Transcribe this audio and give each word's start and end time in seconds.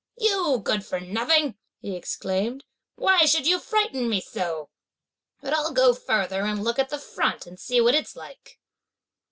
"You 0.17 0.59
good 0.65 0.83
for 0.83 0.99
nothing!" 0.99 1.57
he 1.79 1.95
exclaimed, 1.95 2.63
"why 2.95 3.25
should 3.27 3.45
you 3.45 3.59
frighten 3.59 4.09
me 4.09 4.19
so? 4.19 4.71
but 5.41 5.53
I'll 5.53 5.73
go 5.73 5.93
further 5.93 6.41
and 6.41 6.63
look 6.63 6.79
at 6.79 6.89
the 6.89 6.97
front 6.97 7.45
and 7.45 7.59
see 7.59 7.79
what 7.81 7.93
it's 7.93 8.15
like." 8.15 8.57